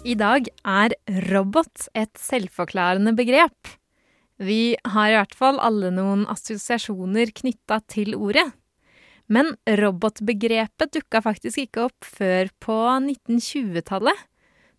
[0.00, 0.94] I dag er
[1.28, 3.68] robot et selvforklarende begrep.
[4.40, 8.46] Vi har i hvert fall alle noen assosiasjoner knytta til ordet.
[9.28, 14.24] Men robotbegrepet dukka faktisk ikke opp før på 1920-tallet.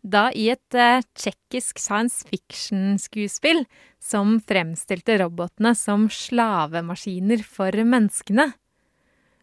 [0.02, 3.62] Da i et uh, tsjekkisk science fiction-skuespill
[4.02, 8.50] som fremstilte robotene som slavemaskiner for menneskene.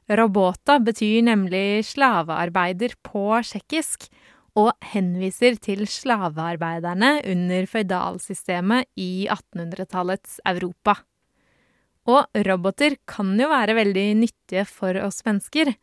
[0.09, 4.09] Robota betyr nemlig slavearbeider på tsjekkisk,
[4.59, 10.97] og henviser til slavearbeiderne under føydalsystemet i 1800-tallets Europa.
[12.09, 15.75] Og roboter kan jo være veldig nyttige for oss mennesker.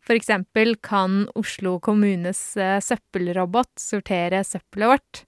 [0.00, 5.24] For eksempel kan Oslo kommunes eh, søppelrobot sortere søppelet vårt.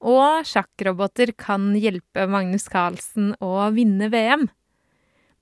[0.00, 4.46] Og sjakkroboter kan hjelpe Magnus Carlsen å vinne VM.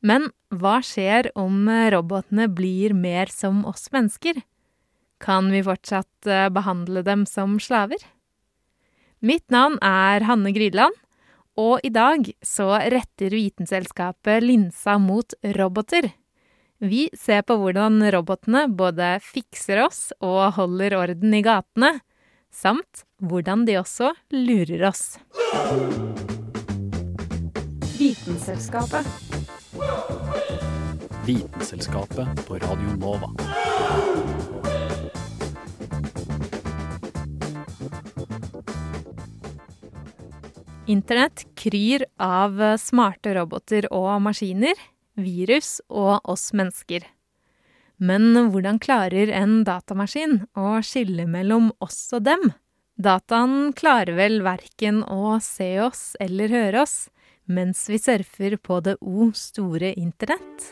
[0.06, 4.38] Men hva skjer om robotene blir mer som oss mennesker?
[5.18, 7.98] Kan vi fortsatt eh, behandle dem som slaver?
[9.18, 10.94] Mitt navn er Hanne Grydland,
[11.58, 16.12] og i dag så retter Vitenselskapet linsa mot roboter.
[16.78, 21.96] Vi ser på hvordan robotene både fikser oss og holder orden i gatene,
[22.54, 25.18] samt hvordan de også lurer oss.
[27.98, 29.02] Vitenselskapet.
[31.26, 33.34] Vitenselskapet på Radio Nova.
[40.88, 44.72] Internett kryr av smarte roboter og maskiner,
[45.20, 47.04] virus og oss mennesker.
[48.00, 52.54] Men hvordan klarer en datamaskin å skille mellom oss og dem?
[52.96, 56.96] Dataen klarer vel verken å se oss eller høre oss
[57.44, 60.70] mens vi surfer på det o store internett?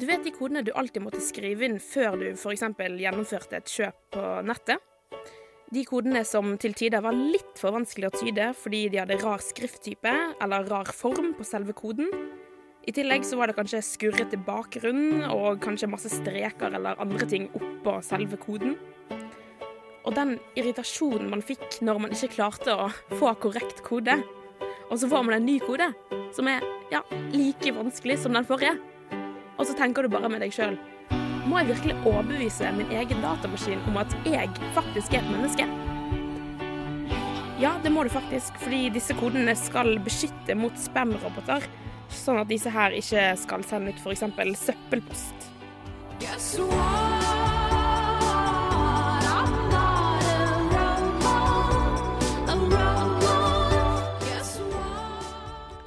[0.00, 2.64] Du vet de kodene du alltid måtte skrive inn før du f.eks.
[2.80, 4.80] gjennomførte et kjøp på nettet?
[5.70, 9.38] De kodene som til tider var litt for vanskelig å tyde fordi de hadde rar
[9.44, 12.10] skrifttype eller rar form på selve koden.
[12.90, 17.46] I tillegg så var det kanskje skurrete bakgrunn og kanskje masse streker eller andre ting
[17.54, 18.74] oppå selve koden.
[20.02, 24.18] Og den irritasjonen man fikk når man ikke klarte å få korrekt kode,
[24.90, 25.92] og så får man en ny kode
[26.34, 28.74] som er ja, like vanskelig som den forrige,
[29.54, 30.80] og så tenker du bare med deg sjøl
[31.48, 35.66] må jeg virkelig overbevise min egen datamaskin om at jeg faktisk er et menneske?
[37.60, 41.66] Ja, det må du faktisk, fordi disse kodene skal beskytte mot spam-roboter,
[42.08, 44.24] sånn at disse her ikke skal sende ut f.eks.
[44.62, 45.48] søppelpost.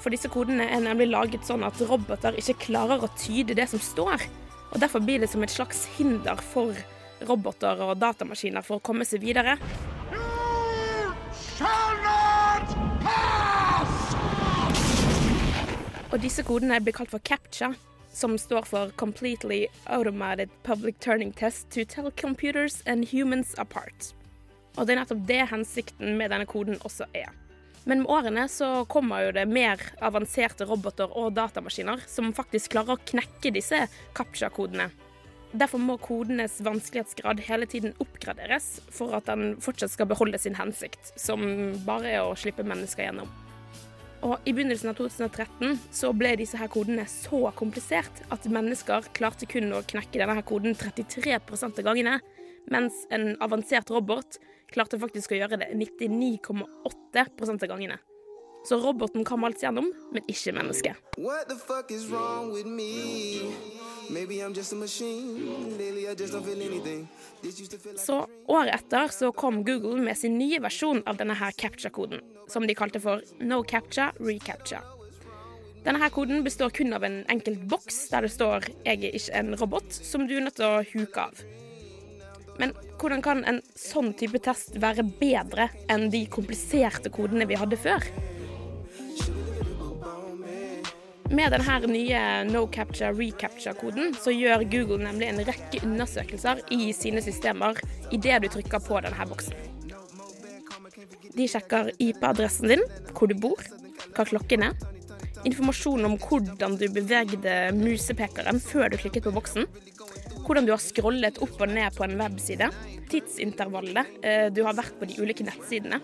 [0.03, 3.81] For disse kodene er nemlig laget sånn at roboter ikke klarer å tyde det som
[3.81, 4.28] står.
[4.74, 6.74] Og Derfor blir det som et slags hinder for
[7.30, 9.58] roboter og datamaskiner for å komme seg videre.
[16.14, 17.72] Og disse kodene blir kalt for CAPTCHA,
[18.14, 24.14] som står for Completely Automated Public Turning Test to Tell Computers and Humans Apart.
[24.78, 27.30] Og det er nettopp det hensikten med denne koden også er.
[27.84, 32.96] Men med årene så kommer jo det mer avanserte roboter og datamaskiner som faktisk klarer
[32.96, 33.82] å knekke disse
[34.16, 34.90] CAPTCHA-kodene.
[35.54, 41.12] Derfor må kodenes vanskelighetsgrad hele tiden oppgraderes for at den fortsatt skal beholde sin hensikt,
[41.20, 41.44] som
[41.86, 43.30] bare er å slippe mennesker gjennom.
[44.24, 49.50] Og I begynnelsen av 2013 så ble disse her kodene så komplisert at mennesker klarte
[49.52, 52.18] kun å knekke denne her koden 33 av gangene,
[52.72, 54.40] mens en avansert robot
[54.74, 58.00] klarte faktisk å gjøre det 99,8 av gangene.
[58.64, 60.96] Så roboten kom alt gjennom, men ikke mennesket.
[68.00, 72.68] Så året etter så kom Google med sin nye versjon av denne her capture-koden, som
[72.68, 74.80] de kalte for No Capture Recapture.
[75.84, 79.36] Denne her koden består kun av en enkelt boks der det står 'Jeg er ikke
[79.36, 81.62] en robot', som du er nødt til å huke av.
[82.62, 87.80] Men hvordan kan en sånn type test være bedre enn de kompliserte kodene vi hadde
[87.82, 88.06] før?
[91.34, 97.24] Med denne nye no capture, recapture-koden så gjør Google nemlig en rekke undersøkelser i sine
[97.26, 97.80] systemer
[98.14, 99.58] idet du trykker på denne boksen.
[101.34, 102.84] De sjekker IP-adressen din,
[103.16, 103.64] hvor du bor,
[104.14, 104.78] hva klokken er,
[105.48, 109.68] informasjon om hvordan du bevegde musepekeren før du klikket på boksen,
[110.44, 112.69] hvordan du har scrollet opp og ned på en webside,
[113.12, 116.01] tidsintervallet eh, du har vært på de ulike nettsidene,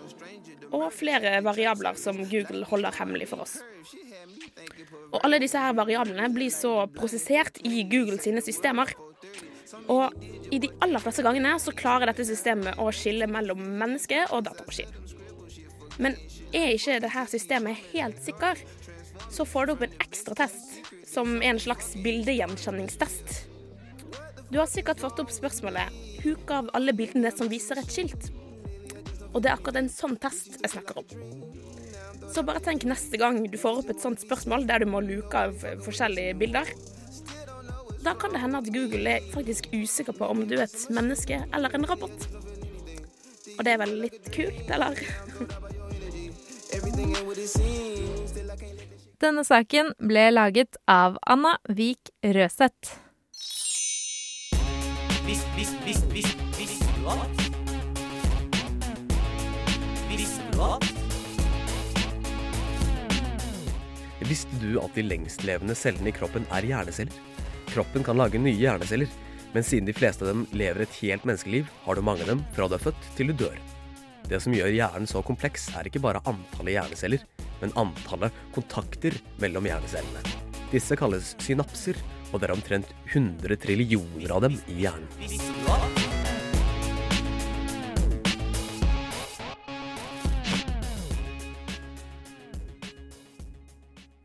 [0.70, 3.58] og flere variabler som Google holder hemmelig for oss.
[5.10, 8.92] Og alle disse her variablene blir så prosessert i Google sine systemer.
[9.90, 10.14] Og
[10.54, 14.90] i de aller fleste gangene så klarer dette systemet å skille mellom menneske og datamaskin.
[16.00, 16.14] Men
[16.56, 18.62] er ikke dette systemet helt sikker,
[19.30, 23.46] så får du opp en ekstra test, som er en slags bildegjenkjenningstest.
[24.50, 25.94] Du har sikkert fått opp spørsmålet
[26.24, 28.30] 'Huk av alle bildene som viser et skilt'.
[29.32, 31.06] Og det er akkurat en sånn test jeg snakker om.
[32.30, 35.34] Så bare tenk neste gang du får opp et sånt spørsmål der du må luke
[35.34, 35.54] av
[35.86, 36.66] forskjellige bilder.
[38.02, 41.42] Da kan det hende at Google er faktisk usikker på om du er et menneske
[41.54, 42.28] eller en robot.
[43.58, 44.96] Og det er vel litt kult, eller?
[49.20, 52.94] Denne saken ble laget av Anna Vik Røseth.
[55.26, 57.42] Vis, vis, vis, vis, visste du at?
[60.08, 60.88] Visste du at?
[64.24, 67.20] Visste du at de lengstlevende cellene i kroppen er hjerneceller?
[67.74, 69.12] Kroppen kan lage nye hjerneceller,
[69.52, 72.42] men siden de fleste av dem lever et helt menneskeliv, har du mange av dem
[72.56, 73.60] fra du er født til du dør.
[74.32, 77.28] Det som gjør hjernen så kompleks, er ikke bare antallet hjerneceller,
[77.60, 80.24] men antallet kontakter mellom hjernecellene.
[80.70, 81.98] Disse kalles synapser,
[82.30, 85.08] og det er omtrent 100 trillioner av dem i hjernen.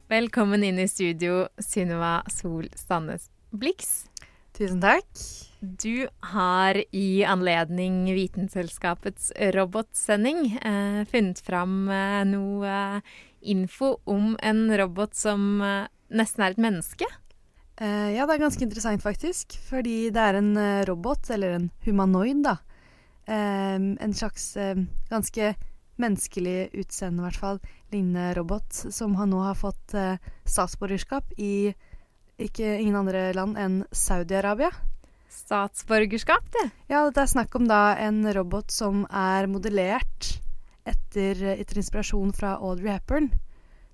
[0.06, 4.06] Velkommen inn i studio, Sunniva Sol Sandnes Blix.
[4.54, 5.10] Tusen takk.
[5.66, 14.78] Du har i anledning Vitenselskapets robotsending eh, funnet fram eh, noe eh, info om en
[14.78, 17.08] robot som eh, nesten er et menneske.
[17.82, 21.70] Eh, ja, det er ganske interessant faktisk, fordi det er en eh, robot, eller en
[21.88, 22.60] humanoid, da.
[23.26, 24.52] Eh, en slags
[25.10, 25.54] ganske
[25.98, 29.96] menneskelig utseende, i hvert fall, lignende robot, som han nå har fått
[30.44, 31.72] statsborgerskap i
[32.36, 34.74] ikke ingen andre land enn Saudi-Arabia.
[35.36, 36.70] Statsborgerskap, det.
[36.88, 40.30] Ja, det er snakk om da en robot som er modellert
[40.88, 43.30] etter, etter inspirasjon fra Audrey Hepburn.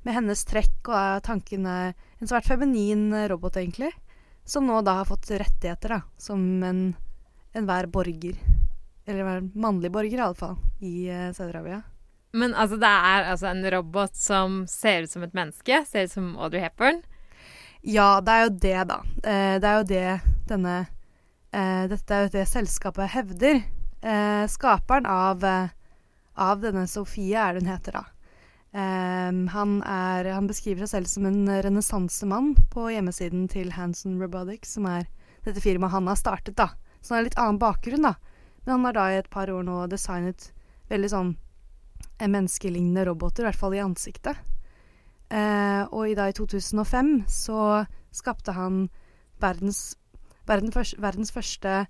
[0.05, 3.91] Med hennes trekk og er tankene en svært feminin robot, egentlig.
[4.45, 6.81] Som nå da har fått rettigheter, da, som en
[7.57, 8.37] enhver borger.
[9.05, 11.81] Eller enhver mannlig borger, i alle fall, i uh, Saudi-Arabia.
[12.37, 15.83] Men altså, det er altså en robot som ser ut som et menneske.
[15.89, 17.01] Ser ut som Audrey Hepburn.
[17.81, 18.99] Ja, det er jo det, da.
[19.25, 20.09] Eh, det er jo det
[20.51, 20.75] denne
[21.51, 23.62] Dette er jo det selskapet hevder.
[24.01, 25.69] Eh, skaperen av, eh,
[26.36, 28.03] av denne Sofie er det hun heter, da.
[28.74, 34.77] Eh, han, er, han beskriver seg selv som en renessansemann på hjemmesiden til Hanson Robotics,
[34.77, 35.06] som er
[35.45, 36.71] dette firmaet han har startet, da.
[37.01, 38.15] Så han har litt annen bakgrunn, da.
[38.63, 40.51] Men han har da i et par år nå designet
[40.89, 41.36] veldig sånn
[42.18, 44.39] eh, menneskelignende roboter, i hvert fall i ansiktet.
[45.30, 48.88] Eh, og i, da, i 2005 så skapte han
[49.42, 49.95] verdens,
[50.51, 51.86] verden først, verdens første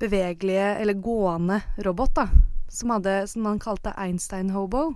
[0.00, 2.26] bevegelige, eller gående robot, da.
[2.70, 4.94] Som, hadde, som han kalte Einstein Hobo.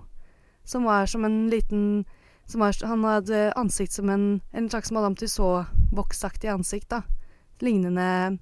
[0.65, 2.05] Som var som en liten
[2.45, 7.01] som var, Han hadde ansikt som en, en slags Madame Tussauds-voksaktig ansikt, da.
[7.61, 8.37] Lignende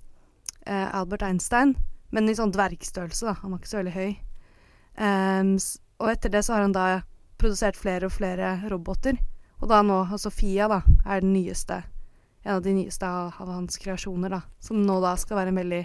[0.65, 1.75] eh, Albert Einstein,
[2.11, 3.35] men i sånn dvergstørrelse, da.
[3.41, 4.11] Han var ikke så veldig høy.
[4.93, 5.55] Um,
[6.03, 6.87] og etter det så har han da
[7.41, 9.17] produsert flere og flere roboter.
[9.63, 11.79] Og da nå, og Sofia da, er den nyeste,
[12.43, 14.41] en av de nyeste av, hans kreasjoner, da.
[14.59, 15.83] Som nå da skal være veldig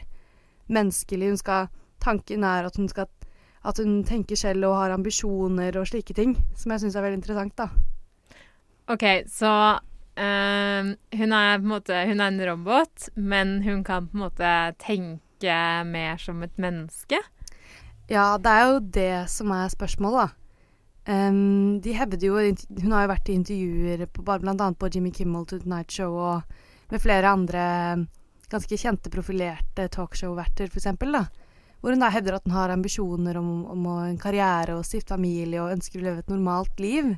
[0.75, 1.31] menneskelig.
[1.33, 1.71] Hun skal,
[2.03, 3.09] tanken er at hun skal
[3.69, 6.37] at hun tenker selv og har ambisjoner og slike ting.
[6.57, 7.69] Som jeg syns er veldig interessant, da.
[8.89, 9.53] OK, så
[10.17, 14.25] øh, hun er på en måte Hun er en robot, men hun kan på en
[14.25, 17.21] måte tenke mer som et menneske.
[18.09, 20.48] Ja, det er jo det som er spørsmålet, da.
[21.09, 25.47] Em, de hevder jo Hun har jo vært i intervjuer på, annet på Jimmy Kimmel
[25.49, 26.43] to Night Show og
[26.93, 27.63] med flere andre
[28.49, 31.17] ganske kjente, profilerte talkshow-verter, eksempel.
[31.81, 35.61] Hvor hun da hevder at hun har ambisjoner om, om en karriere og stifte familie
[35.63, 37.11] og ønsker å leve et normalt liv.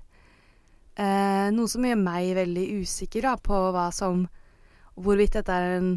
[0.99, 4.27] Eh, noe som gjør meg veldig usikker da, på hva som
[5.01, 5.93] Hvorvidt dette er en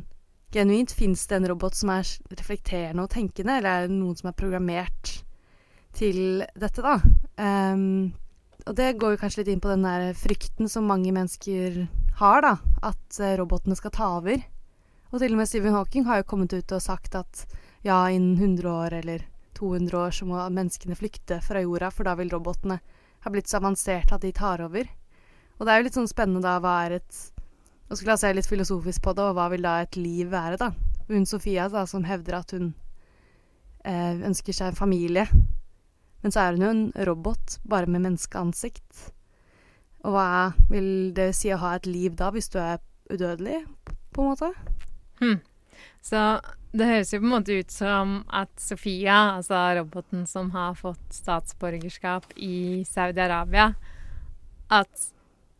[0.54, 4.30] Genuint fins det en robot som er reflekterende og tenkende, eller er det noen som
[4.30, 5.16] er programmert
[5.94, 6.98] til dette, da?
[7.38, 8.14] Um,
[8.64, 11.84] og det går jo kanskje litt inn på den der frykten som mange mennesker
[12.20, 12.54] har, da,
[12.86, 14.40] at eh, robotene skal ta over.
[15.12, 17.44] Og til og med Stephen Hawking har jo kommet ut og sagt at
[17.84, 19.26] ja, innen 100 år eller
[19.60, 22.80] 200 år så må menneskene flykte fra jorda, for da vil robotene
[23.24, 24.88] ha blitt så avanserte at de tar over.
[25.60, 27.22] Og det er jo litt sånn spennende da, hva er et
[27.92, 30.58] Og skulle jeg se litt filosofisk på det, og hva vil da et liv være,
[30.58, 30.72] da?
[31.12, 32.72] Hun Sofia da, som hevder at hun
[33.86, 35.28] eh, ønsker seg en familie.
[36.24, 39.10] Men så er hun jo en robot, bare med menneskeansikt.
[40.04, 42.80] Og hva vil det si å ha et liv da, hvis du er
[43.12, 43.64] udødelig,
[44.16, 44.52] på en måte?
[45.20, 45.40] Hmm.
[46.04, 46.20] Så
[46.76, 51.04] det høres jo på en måte ut som at Sofia, altså roboten som har fått
[51.16, 53.74] statsborgerskap i Saudi-Arabia,
[54.74, 55.10] at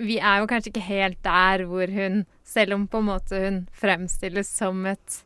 [0.04, 3.60] vi er jo kanskje ikke helt der hvor hun, selv om på en måte hun
[3.78, 5.20] fremstilles som et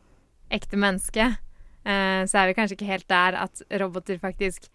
[0.53, 1.29] ekte menneske,
[1.85, 4.67] eh, så er vi kanskje ikke helt der at roboter faktisk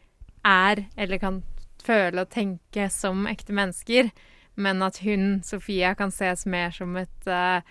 [0.46, 1.40] er, eller kan
[1.82, 4.10] føle og tenke som ekte mennesker,
[4.54, 7.62] men at hun, Sofia, kan ses mer som et uh,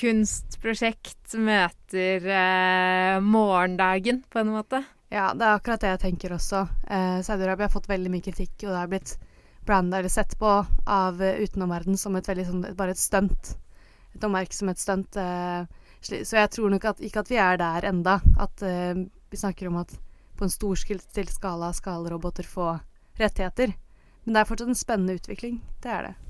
[0.00, 4.82] kunstprosjekt møter uh, morgendagen, på en måte.
[5.10, 6.60] Ja, det er akkurat det jeg tenker også.
[6.86, 9.16] Eh, Saudi-Arabia har fått veldig mye kritikk, og det har blitt
[9.66, 10.50] branda eller sett på
[10.86, 13.50] av uh, utenomverden som et veldig sånn bare et stunt.
[14.14, 15.18] Et oppmerksomhetsstunt.
[15.18, 15.66] Eh,
[16.00, 18.20] så jeg tror nok at, ikke at vi er der enda.
[18.38, 19.96] At eh, vi snakker om at
[20.40, 22.78] på en storstilt skala skal roboter få
[23.20, 23.74] rettigheter.
[24.24, 25.60] Men det er fortsatt en spennende utvikling.
[25.84, 26.29] Det er det.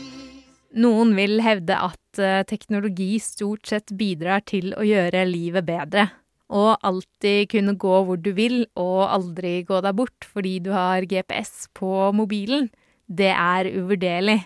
[0.71, 6.07] Noen vil hevde at eh, teknologi stort sett bidrar til å gjøre livet bedre.
[6.51, 11.07] Og alltid kunne gå hvor du vil, og aldri gå deg bort fordi du har
[11.07, 12.69] GPS på mobilen.
[13.07, 14.39] Det er uvurderlig.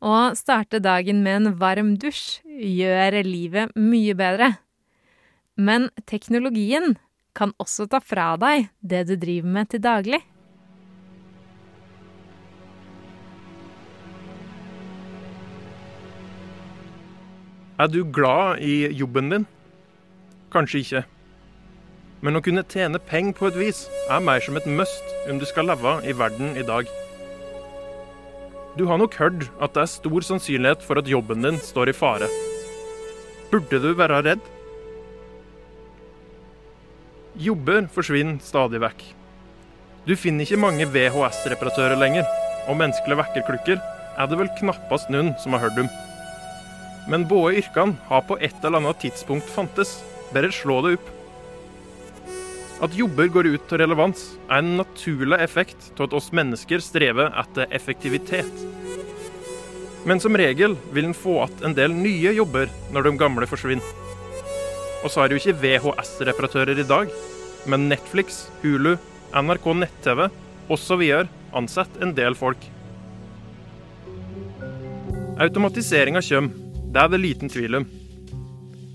[0.00, 4.54] Å starte dagen med en varm dusj gjør livet mye bedre.
[5.60, 6.94] Men teknologien
[7.36, 10.22] kan også ta fra deg det du driver med til daglig.
[17.80, 19.44] Er du glad i jobben din?
[20.52, 21.00] Kanskje ikke.
[22.20, 25.46] Men å kunne tjene penger på et vis er mer som et must om du
[25.48, 26.90] skal leve i verden i dag.
[28.76, 31.96] Du har nok hørt at det er stor sannsynlighet for at jobben din står i
[31.96, 32.28] fare.
[33.48, 34.44] Burde du være redd?
[37.40, 39.06] Jobber forsvinner stadig vekk.
[40.04, 42.28] Du finner ikke mange VHS-reparatører lenger,
[42.68, 45.92] og menneskelige vekkerklukker er det vel knappast noen som har hørt om.
[47.08, 50.00] Men både yrkene har på et eller annet tidspunkt fantes.
[50.34, 51.08] Bare slå det opp.
[52.80, 57.28] At jobber går ut til relevans, er en naturlig effekt av at oss mennesker strever
[57.42, 58.62] etter effektivitet.
[60.08, 63.84] Men som regel vil en få igjen en del nye jobber når de gamle forsvinner.
[65.04, 67.12] Og så er det jo ikke VHS-reparatører i dag,
[67.68, 68.94] men Netflix, Hulu,
[69.36, 70.26] NRK nett-TV
[70.72, 71.04] osv.
[71.52, 72.64] ansetter en del folk.
[75.40, 76.59] Automatiseringa kommer,
[76.90, 77.84] det er det liten tvil om.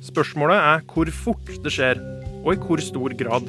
[0.03, 2.01] Spørsmålet er hvor fort det skjer,
[2.43, 3.47] og i hvor stor grad.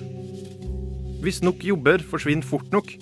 [1.24, 2.92] Hvis nok jobber forsvinner fort nok,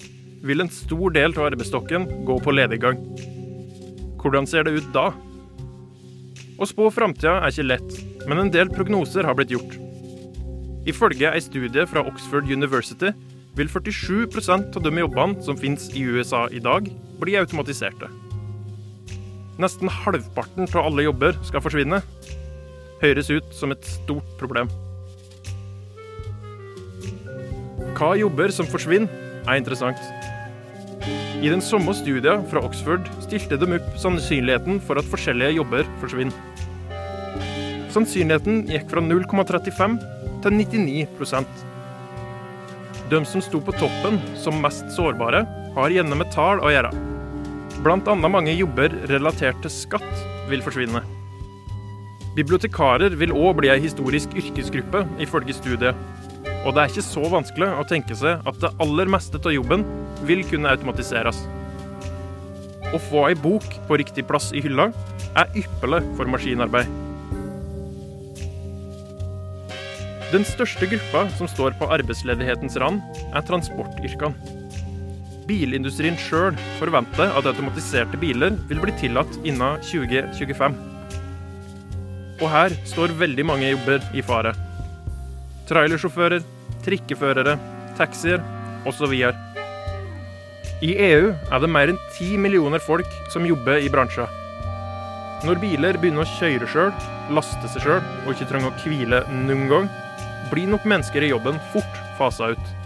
[0.44, 2.96] vil en stor del av arbeidsstokken gå på lediggang.
[4.20, 5.10] Hvordan ser det ut da?
[6.56, 9.76] Å spå framtida er ikke lett, men en del prognoser har blitt gjort.
[10.88, 13.12] Ifølge ei studie fra Oxford University
[13.56, 16.88] vil 47% av de jobbene som finnes i USA i dag,
[17.20, 18.08] bli automatiserte.
[19.60, 22.00] Nesten halvparten av alle jobber skal forsvinne.
[23.02, 24.70] Høres ut som et stort problem.
[27.94, 29.10] Hva jobber som forsvinner,
[29.44, 30.00] er interessant.
[31.44, 36.34] I den samme studien fra Oxford stilte de opp sannsynligheten for at forskjellige jobber forsvinner.
[37.94, 39.98] Sannsynligheten gikk fra 0,35
[40.42, 41.06] til 99
[43.12, 45.44] De som sto på toppen som mest sårbare,
[45.76, 47.13] har gjerne med tall å gjøre.
[47.84, 51.02] Annet mange jobber relatert til skatt vil forsvinne.
[52.34, 55.98] Bibliotekarer vil òg bli ei historisk yrkesgruppe, ifølge studiet.
[56.64, 59.84] Og det er ikke så vanskelig å tenke seg at det aller meste av jobben
[60.24, 61.44] vil kunne automatiseres.
[62.88, 64.88] Å få ei bok på riktig plass i hylla
[65.36, 66.88] er ypperlig for maskinarbeid.
[70.32, 74.63] Den største gruppa som står på arbeidsledighetens rand, er transportyrkene.
[75.44, 80.76] Bilindustrien sjøl forventer at automatiserte biler vil bli tillatt innen 2025.
[82.40, 84.54] Og her står veldig mange jobber i fare.
[85.68, 86.42] trailersjåfører,
[86.84, 87.54] trikkeførere,
[87.96, 88.42] taxier
[88.84, 89.12] osv.
[90.84, 94.28] I EU er det mer enn ti millioner folk som jobber i bransjen.
[95.44, 96.92] Når biler begynner å kjøre sjøl,
[97.36, 99.88] laste seg sjøl og ikke trenger å hvile noen gang,
[100.52, 102.83] blir nok mennesker i jobben fort fasa ut.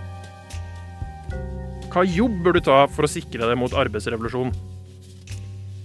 [1.88, 4.52] Hva jobb bør du ta for å sikre deg mot arbeidsrevolusjonen?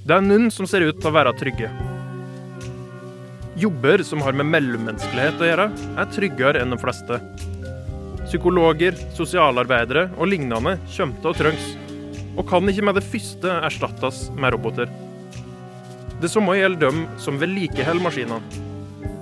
[0.03, 1.69] Det er noen som ser ut til å være trygge.
[3.55, 5.67] Jobber som har med mellommenneskelighet å gjøre,
[6.01, 7.19] er tryggere enn de fleste.
[8.25, 11.69] Psykologer, sosialarbeidere og lignende kommer til å trengs,
[12.33, 14.91] og kan ikke med det første erstattes med roboter.
[16.19, 18.61] Det samme gjelder dem som vedlikeholder maskinene.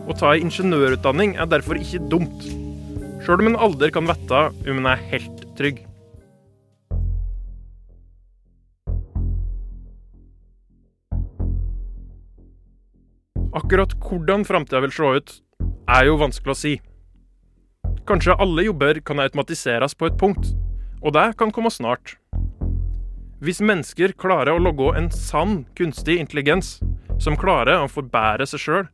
[0.10, 2.50] Å ta en ingeniørutdanning er derfor ikke dumt,
[3.22, 5.86] sjøl om en alder kan vite om en er helt trygg.
[13.52, 15.32] Akkurat hvordan framtida vil se ut,
[15.92, 16.74] er jo vanskelig å si.
[18.08, 20.54] Kanskje alle jobber kan automatiseres på et punkt,
[21.04, 22.16] og det kan komme snart.
[23.44, 26.78] Hvis mennesker klarer å logge en sann kunstig intelligens
[27.20, 28.88] som klarer å forbære seg sjøl,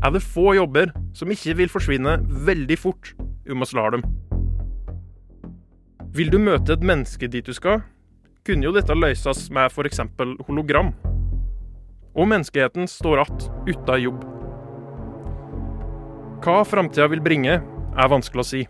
[0.00, 2.16] er det få jobber som ikke vil forsvinne
[2.48, 4.06] veldig fort om vi lar dem.
[6.16, 7.82] Vil du møte et menneske dit du skal,
[8.48, 10.00] kunne jo dette løses med f.eks.
[10.48, 10.94] hologram.
[12.14, 14.24] Og menneskeheten står att uten jobb.
[16.40, 18.60] Hva framtida vil bringe, er vanskelig å si.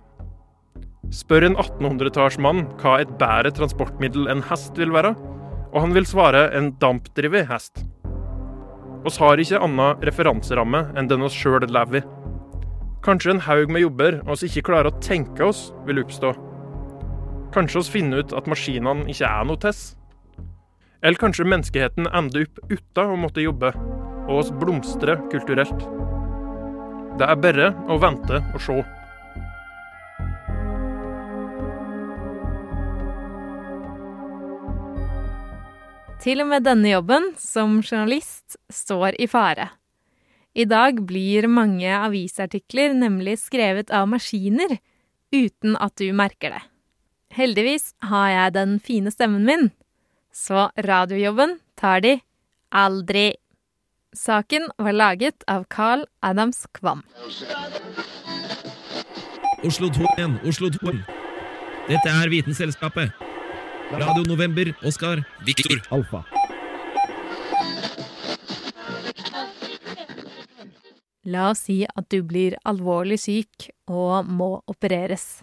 [1.15, 5.15] Spør en 1800-tallsmann hva et bedre transportmiddel enn hest vil være,
[5.71, 7.85] og han vil svare en dampdrevet hest.
[9.07, 12.07] Oss har ikke annen referanseramme enn den oss sjøl lever i.
[13.07, 16.35] Kanskje en haug med jobber oss ikke klarer å tenke oss, vil oppstå.
[17.55, 19.95] Kanskje oss finner ut at maskinene ikke er noe tess.
[21.03, 23.73] Eller kanskje menneskeheten ender opp uten å måtte jobbe,
[24.29, 25.87] og oss blomstrer kulturelt.
[27.21, 28.81] Det er bare å vente og se.
[36.21, 39.71] Til og med denne jobben, som journalist, står i fare.
[40.53, 44.77] I dag blir mange avisartikler nemlig skrevet av maskiner,
[45.33, 46.63] uten at du merker det.
[47.33, 49.71] Heldigvis har jeg den fine stemmen min,
[50.33, 52.21] så radiojobben tar de
[52.71, 53.35] aldri.
[54.17, 57.03] Saken var laget av Carl Adams Kvam.
[59.63, 60.95] Oslo 2 igjen, Oslo 2.
[61.89, 63.13] Dette er Vitenselskapet.
[63.91, 65.81] Radio November, Oskar, Viktor.
[65.91, 66.25] Alfa.
[71.27, 75.43] La oss si at du blir alvorlig syk og må opereres.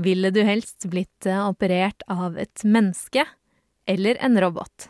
[0.00, 3.24] Ville du helst blitt operert av et menneske
[3.86, 4.88] eller en robot?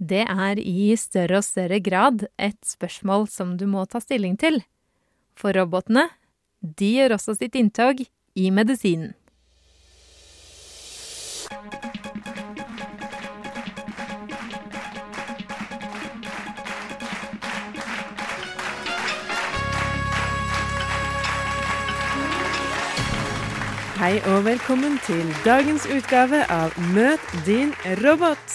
[0.00, 4.62] Det er i større og større grad et spørsmål som du må ta stilling til.
[5.36, 6.06] For robotene,
[6.60, 8.00] de gjør også sitt inntog
[8.34, 9.12] i medisinen.
[24.00, 28.54] Hei og velkommen til dagens utgave av Møt din robot.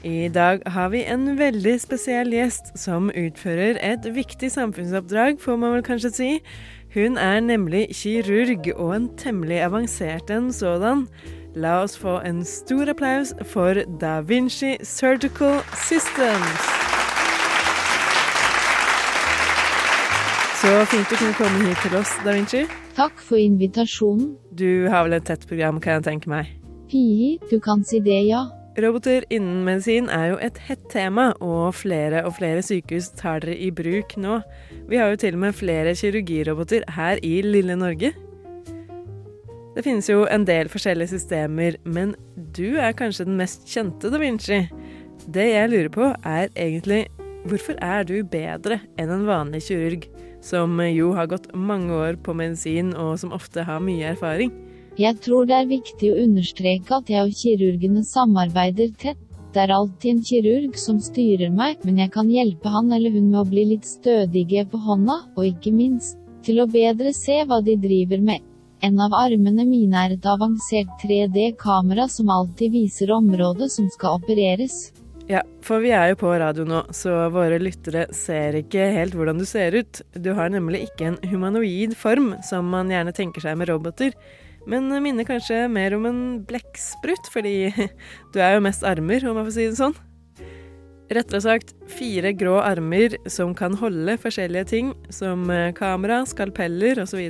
[0.00, 5.76] I dag har vi en veldig spesiell gjest som utfører et viktig samfunnsoppdrag, får man
[5.76, 6.30] vel kanskje si.
[6.96, 11.04] Hun er nemlig kirurg, og en temmelig avansert en sådan.
[11.52, 16.85] La oss få en stor applaus for Da Vinci Surgical Systems.
[20.66, 22.64] Så fint du kunne komme hit til oss, Da Vinci.
[22.96, 24.32] Takk for invitasjonen.
[24.58, 26.48] Du har vel et tett program, kan jeg tenke meg.
[26.90, 28.40] Pihi, du kan si det, ja.
[28.82, 33.54] Roboter innen medisin er jo et hett tema, og flere og flere sykehus tar dere
[33.62, 34.40] i bruk nå.
[34.90, 38.10] Vi har jo til og med flere kirurgiroboter her i lille Norge.
[39.76, 42.16] Det finnes jo en del forskjellige systemer, men
[42.58, 44.64] du er kanskje den mest kjente, da Vinci.
[45.30, 47.04] Det jeg lurer på, er egentlig
[47.46, 50.08] hvorfor er du bedre enn en vanlig kirurg,
[50.46, 54.52] som jo har gått mange år på medisin og som ofte har mye erfaring?
[54.96, 59.20] Jeg tror det er viktig å understreke at jeg og kirurgene samarbeider tett.
[59.52, 63.30] Det er alltid en kirurg som styrer meg, men jeg kan hjelpe han eller hun
[63.30, 67.62] med å bli litt stødige på hånda, og ikke minst, til å bedre se hva
[67.64, 68.44] de driver med.
[68.84, 74.92] En av armene mine er et avansert 3D-kamera som alltid viser området som skal opereres.
[75.26, 79.40] Ja, for vi er jo på radio nå, så våre lyttere ser ikke helt hvordan
[79.40, 79.98] du ser ut.
[80.14, 84.14] Du har nemlig ikke en humanoid form, som man gjerne tenker seg med roboter,
[84.70, 87.72] men minner kanskje mer om en blekksprut, fordi
[88.34, 89.98] du er jo mest armer, om jeg får si det sånn.
[91.16, 97.22] Rettere sagt fire grå armer som kan holde forskjellige ting, som kamera, skalpeller osv.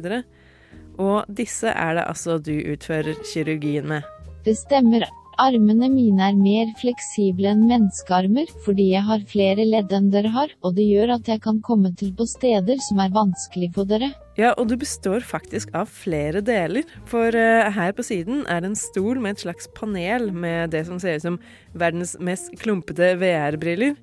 [1.01, 4.05] Og disse er det altså du utfører kirurgien med.
[4.45, 5.09] Det stemmer.
[5.37, 10.53] Armene mine er mer fleksible enn menneskearmer, fordi jeg har flere ledd enn dere har,
[10.65, 14.09] og det gjør at jeg kan komme til på steder som er vanskelig for dere.
[14.41, 16.89] Ja, og du består faktisk av flere deler.
[17.11, 20.87] For eh, her på siden er det en stol med et slags panel med det
[20.89, 21.37] som ser ut som
[21.77, 23.99] verdens mest klumpete VR-briller.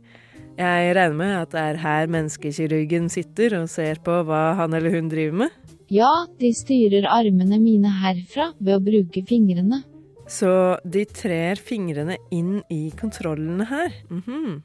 [0.53, 4.93] Jeg regner med at det er her menneskekirurgen sitter og ser på hva han eller
[4.93, 5.57] hun driver med?
[5.89, 9.81] Ja, de styrer armene mine herfra ved å bruke fingrene.
[10.29, 13.91] Så de trer fingrene inn i kontrollene her.
[14.09, 14.61] Mhm.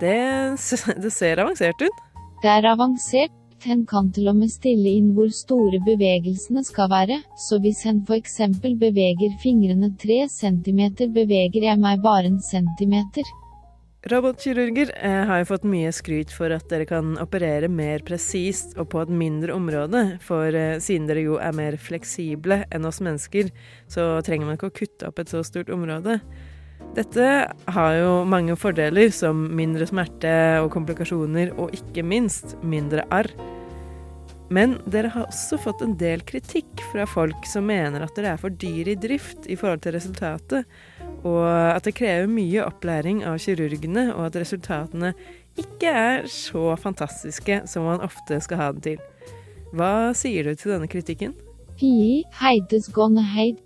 [0.00, 0.18] det,
[1.02, 2.04] det ser avansert ut.
[2.42, 3.34] Det er avansert.
[3.64, 8.02] Hen kan til og med stille inn hvor store bevegelsene skal være, så hvis hen
[8.14, 13.24] eksempel beveger fingrene tre centimeter, beveger jeg meg bare en centimeter.
[14.06, 18.92] Robotkirurger eh, har jo fått mye skryt for at dere kan operere mer presist og
[18.92, 23.50] på et mindre område, for eh, siden dere jo er mer fleksible enn oss mennesker,
[23.90, 26.20] så trenger man ikke å kutte opp et så stort område.
[26.94, 27.26] Dette
[27.74, 33.32] har jo mange fordeler, som mindre smerte og komplikasjoner, og ikke minst mindre arr.
[34.54, 38.38] Men dere har også fått en del kritikk fra folk som mener at dere er
[38.38, 40.78] for dyre i drift i forhold til resultatet,
[41.26, 45.12] og at det krever mye opplæring av kirurgene, og at resultatene
[45.58, 49.04] ikke er så fantastiske som man ofte skal ha det til.
[49.76, 51.34] Hva sier du til denne kritikken?
[51.80, 53.60] Fie heites gone heit.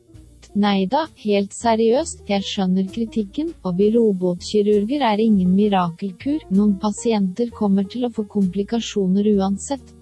[0.58, 7.52] Nei da, helt seriøst, jeg skjønner kritikken, og vi robotkirurger er ingen mirakelkur, noen pasienter
[7.54, 9.94] kommer til å få komplikasjoner uansett.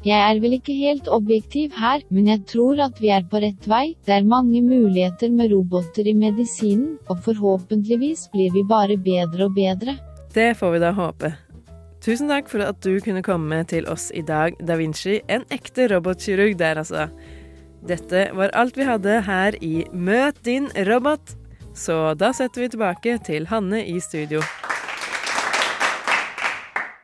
[0.00, 3.66] Jeg er vel ikke helt objektiv her, men jeg tror at vi er på rett
[3.68, 9.50] vei, det er mange muligheter med roboter i medisinen, og forhåpentligvis blir vi bare bedre
[9.50, 9.98] og bedre.
[10.32, 11.34] Det får vi da håpe.
[12.00, 15.90] Tusen takk for at du kunne komme til oss i dag, Da Vinci, en ekte
[15.92, 17.10] robotkirurg der altså.
[17.84, 21.36] Dette var alt vi hadde her i Møt din robot.
[21.76, 24.40] Så da setter vi tilbake til Hanne i studio.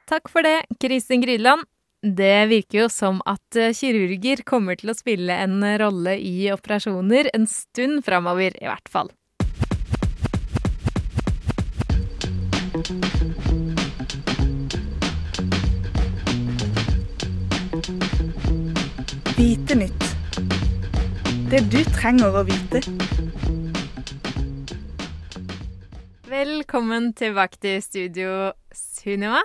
[0.08, 1.68] Takk for det, Kristin Grydeland.
[2.06, 7.32] Det virker jo som at eh, kirurger kommer til å spille en rolle i operasjoner
[7.34, 9.10] en stund framover, i hvert fall.
[19.34, 20.06] Vite nytt.
[21.50, 22.86] Det du trenger å vite.
[26.30, 28.32] Velkommen tilbake til studio,
[28.70, 29.42] Sunniva.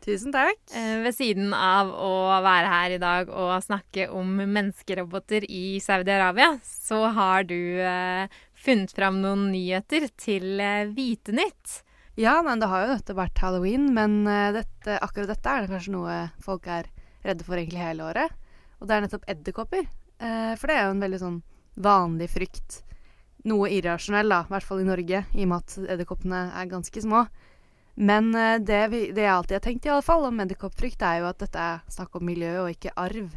[0.00, 0.56] Tusen takk.
[0.72, 6.54] Eh, Ved siden av å være her i dag og snakke om menneskeroboter i Saudi-Arabia,
[6.64, 11.82] så har du eh, funnet fram noen nyheter til eh, Vite nytt.
[12.20, 15.94] Ja, men det har jo dette vært halloween, men dette, akkurat dette er det kanskje
[15.94, 16.88] noe folk er
[17.24, 18.34] redde for egentlig hele året.
[18.80, 19.86] Og det er nettopp edderkopper.
[20.20, 21.38] Eh, for det er jo en veldig sånn
[21.80, 22.80] vanlig frykt.
[23.48, 27.04] Noe irrasjonell, da, i hvert fall i Norge, i og med at edderkoppene er ganske
[27.04, 27.24] små.
[28.00, 31.20] Men eh, det, vi, det jeg alltid har tenkt i alle fall om edderkoppfrykt, er
[31.20, 33.34] jo at dette er snakk om miljø og ikke arv.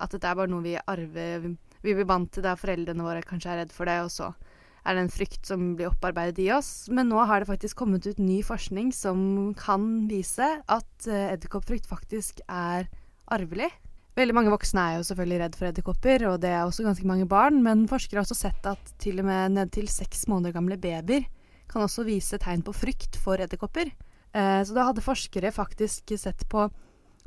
[0.00, 1.52] At dette er bare noe vi arver.
[1.80, 4.32] Vi blir vant til det, foreldrene våre kanskje er redd for det, og så
[4.80, 6.88] er det en frykt som blir opparbeidet i oss.
[6.90, 11.86] Men nå har det faktisk kommet ut ny forskning som kan vise at eh, edderkoppfrykt
[11.86, 12.90] faktisk er
[13.30, 13.70] arvelig.
[14.18, 17.28] Veldig mange voksne er jo selvfølgelig redd for edderkopper, og det er også ganske mange
[17.30, 20.80] barn, men forskere har også sett at til og med ned til seks måneder gamle
[20.80, 21.28] babyer
[21.70, 23.92] kan også vise tegn på frykt for edderkopper.
[24.34, 26.68] Eh, så da hadde forskere faktisk sett på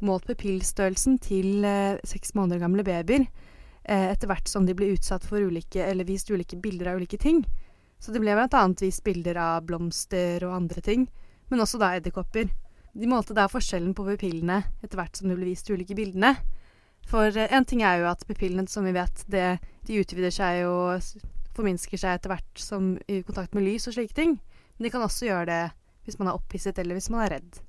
[0.03, 5.25] målt pupillstørrelsen til eh, seks måneder gamle babyer eh, etter hvert som de ble utsatt
[5.27, 7.43] for ulike, eller vist ulike bilder av ulike ting.
[8.03, 11.07] Så det ble annet vist bilder av blomster og andre ting,
[11.47, 12.49] men også da edderkopper.
[12.93, 16.35] De målte da forskjellen på pupillene etter hvert som det ble vist ulike bildene.
[17.07, 20.61] For én en ting er jo at pupillene, som vi vet, det, de utvider seg
[20.99, 21.17] s-
[21.57, 24.37] forminsker seg etter hvert som i kontakt med lys og slike ting.
[24.77, 25.63] Men de kan også gjøre det
[26.03, 27.59] hvis man er opphisset eller hvis man er redd.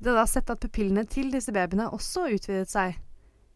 [0.00, 2.94] Det har da sett at pupillene til disse babyene også utvidet seg,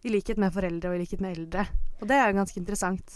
[0.05, 1.65] i likhet med foreldre og i likhet med eldre.
[2.03, 3.15] Og det er jo ganske interessant.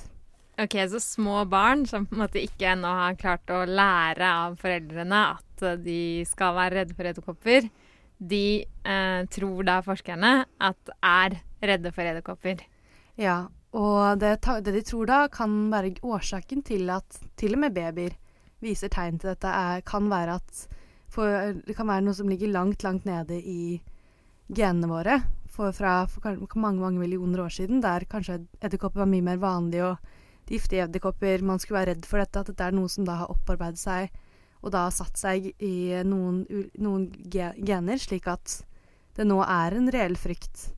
[0.59, 4.57] Ok, så små barn som på en måte ikke ennå har klart å lære av
[4.59, 7.68] foreldrene at eh, de skal være redde for edderkopper,
[8.18, 10.33] de eh, tror da forskerne
[10.66, 12.64] at er redde for edderkopper.
[13.20, 13.37] Ja,
[13.76, 18.14] og det, det de tror da kan være årsaken til at til og med babyer
[18.64, 20.62] viser tegn til dette, er, kan være at
[21.09, 23.81] for, det kan være noe som ligger langt, langt nede i
[24.52, 25.20] genene våre.
[25.48, 29.83] For fra for mange mange millioner år siden, der kanskje edderkopper var mye mer vanlig,
[29.85, 29.96] og
[30.48, 33.33] giftige edderkopper Man skulle være redd for dette, at dette er noe som da har
[33.33, 34.11] opparbeidet seg
[34.62, 35.74] og da satt seg i
[36.07, 36.42] noen,
[36.83, 38.59] noen gener, slik at
[39.18, 40.68] det nå er en reell frykt.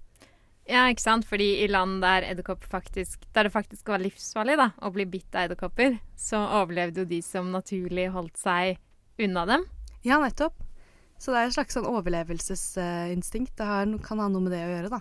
[0.71, 1.27] Ja, ikke sant?
[1.27, 2.29] Fordi i land der
[2.71, 7.11] faktisk Der det faktisk var livsfarlig da, å bli bitt av edderkopper, så overlevde jo
[7.11, 8.79] de som naturlig holdt seg
[9.19, 9.65] unna dem.
[10.07, 10.55] Ja, nettopp.
[11.19, 13.57] Så det er et slags sånn overlevelsesinstinkt.
[13.59, 15.01] Det har, kan ha noe med det å gjøre, da.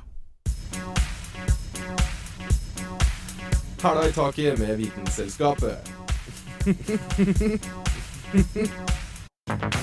[3.79, 5.79] Hæla i taket med Vitenselskapet.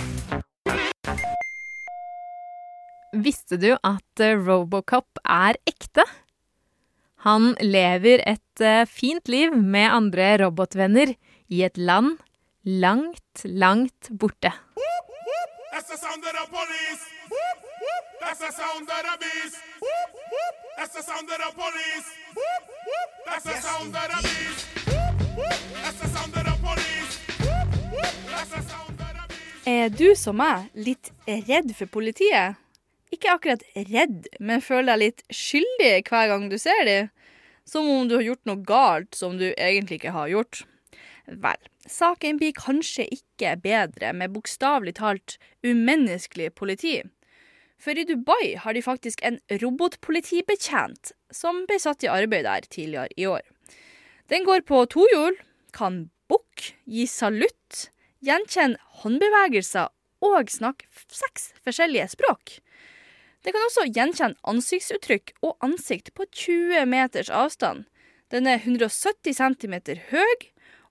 [3.17, 6.05] Visste du at eh, Robocop er ekte?
[7.25, 11.15] Han lever et eh, fint liv med andre robotvenner
[11.49, 12.19] i et land
[12.67, 14.53] langt, langt borte.
[15.73, 17.05] That's the sound of the police.
[18.21, 19.57] That's the sound of the beast.
[20.77, 22.09] That's the sound of the police.
[23.27, 24.67] That's the sound of the beast.
[25.83, 27.13] That's the sound of the police.
[28.29, 29.67] That's the sound of the beast.
[29.67, 32.66] Er du som meg litt redd for politiet?
[33.17, 37.13] Ikke akkurat redd, men føler deg litt skyldig hver gang du ser dem?
[37.67, 40.61] Som om du har gjort noe galt som du egentlig ikke har gjort?
[41.27, 41.59] Vel,
[41.91, 47.01] saken blir kanskje ikke bedre med bokstavelig talt umenneskelig politi.
[47.83, 53.11] For i Dubai har de faktisk en robotpolitibetjent som ble satt i arbeid der tidligere
[53.17, 53.43] i år.
[54.31, 55.37] Den går på to hjul,
[55.73, 57.89] kan bukke, gi salutt,
[58.25, 59.91] gjenkjenne håndbevegelser
[60.25, 62.59] og snakke seks forskjellige språk.
[63.47, 67.85] Den kan også gjenkjenne ansiktsuttrykk og ansikt på 20 meters avstand.
[68.35, 69.77] Den er 170 cm
[70.11, 70.49] høy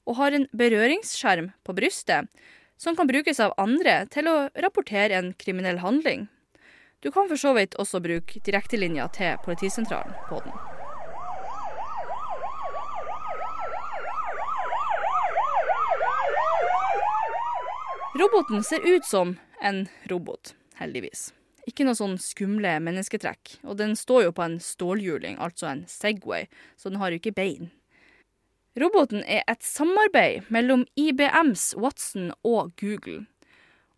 [0.08, 2.32] og har en berøringsskjerm på brystet
[2.80, 6.30] som kan brukes av andre til å rapportere en kriminell handling.
[7.04, 10.56] Du kan for så vidt også bruke direktelinja til politisentralen på den.
[18.16, 21.34] Roboten ser ut som en robot, heldigvis.
[21.66, 23.58] Ikke noe sånn skumle mennesketrekk.
[23.66, 26.46] Og den står jo på en stålhjuling, altså en Segway,
[26.78, 27.72] så den har jo ikke bein.
[28.76, 33.24] Roboten er et samarbeid mellom IBMs Watson og Google.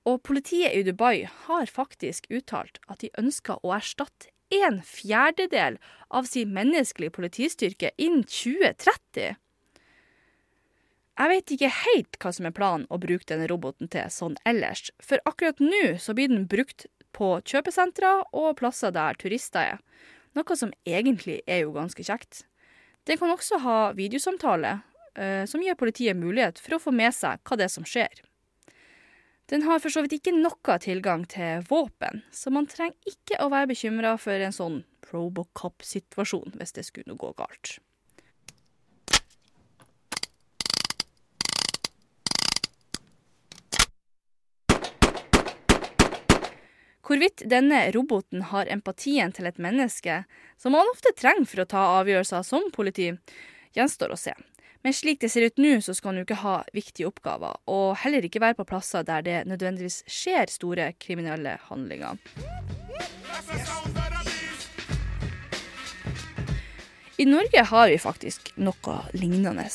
[0.08, 5.80] Og politiet i Dubai har faktisk uttalt at de ønsker å erstatte en fjerdedel
[6.14, 9.36] av sin menneskelige politistyrke innen 2030.
[11.18, 14.92] Jeg vet ikke helt hva som er planen å bruke denne roboten til sånn ellers,
[15.02, 16.86] for akkurat nå så blir den brukt
[17.18, 19.82] på kjøpesentre og plasser der turister er,
[20.38, 22.46] noe som egentlig er jo ganske kjekt.
[23.10, 24.80] Den kan også ha videosamtale,
[25.16, 28.22] eh, som gir politiet mulighet for å få med seg hva det er som skjer.
[29.48, 33.48] Den har for så vidt ikke noe tilgang til våpen, så man trenger ikke å
[33.54, 37.78] være bekymra for en sånn Robocop-situasjon hvis det skulle gå galt.
[47.08, 50.26] Hvorvidt denne roboten har empatien til et menneske,
[50.60, 53.14] som han ofte trenger for å ta avgjørelser som politi,
[53.78, 54.34] gjenstår å se.
[54.84, 57.96] Men slik det ser ut nå, så skal han jo ikke ha viktige oppgaver, og
[58.04, 62.20] heller ikke være på plasser der det nødvendigvis skjer store kriminelle handlinger.
[67.18, 69.66] I Norge har vi faktisk noe lignende.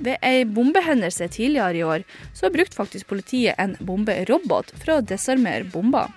[0.00, 5.68] Ved ei bombehendelse tidligere i år, så brukte faktisk politiet en bomberobot for å desarmere
[5.68, 6.08] bomber.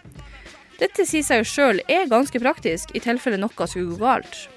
[0.79, 4.47] Dette sier seg jo sjøl er ganske praktisk i tilfelle noe skulle gå galt.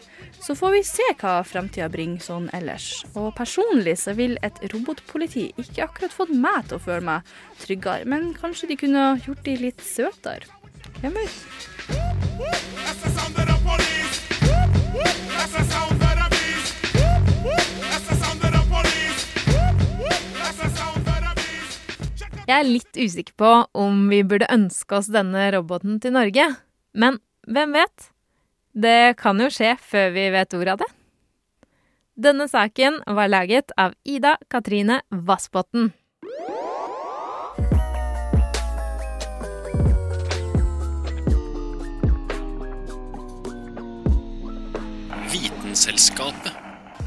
[0.40, 3.04] Så får vi se hva framtida bringer sånn ellers.
[3.16, 8.06] Og personlig så vil et robotpoliti ikke akkurat fått meg til å føle meg tryggere,
[8.06, 10.46] men kanskje de kunne gjort de litt søtere.
[11.00, 11.36] Hvem vet?
[22.46, 26.44] Jeg er litt usikker på om vi burde ønske oss denne roboten til Norge.
[26.94, 28.12] Men hvem vet?
[28.70, 30.88] Det kan jo skje før vi vet ordet av det.
[32.14, 35.90] Denne saken var laget av Ida Katrine Vassbotn.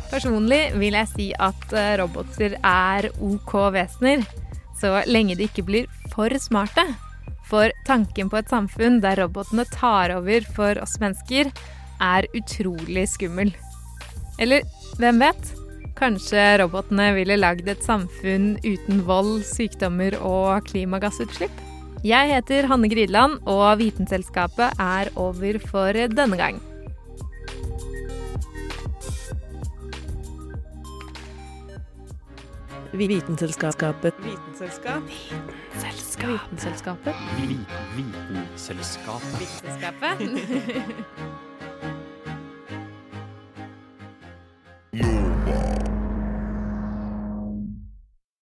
[0.10, 4.28] Personlig vil jeg si at eh, roboter er OK vesener,
[4.80, 6.86] så lenge de ikke blir for smarte.
[7.50, 11.50] For tanken på et samfunn der robotene tar over for oss mennesker,
[12.00, 13.52] er utrolig skummel.
[14.40, 14.64] Eller
[15.00, 15.56] hvem vet?
[16.00, 21.66] Kanskje robotene ville lagd et samfunn uten vold, sykdommer og klimagassutslipp?
[22.08, 26.62] Jeg heter Hanne Gridland, og Vitenselskapet er over for denne gang.
[32.98, 34.16] Vitenselskapet.
[34.24, 35.04] Vitenselskap.
[35.04, 36.42] Vitenselskapet.
[36.52, 37.16] Vitenselskapet.
[37.96, 39.40] Vitenselskapet.
[39.40, 40.20] Vitenselskapet.